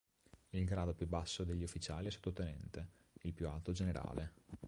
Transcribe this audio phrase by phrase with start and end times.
[0.49, 2.87] Il grado più basso degli ufficiali è sottotenente,
[3.21, 4.33] il più alto generale.